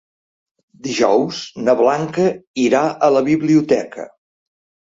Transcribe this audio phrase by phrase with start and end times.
[0.87, 2.25] Dijous na Blanca
[2.67, 4.09] irà a la biblioteca.